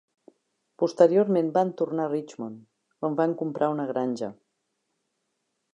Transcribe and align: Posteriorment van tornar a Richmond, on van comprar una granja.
Posteriorment 0.83 1.51
van 1.57 1.73
tornar 1.81 2.07
a 2.09 2.11
Richmond, 2.15 2.65
on 3.09 3.21
van 3.21 3.39
comprar 3.45 3.73
una 3.77 3.89
granja. 3.95 4.33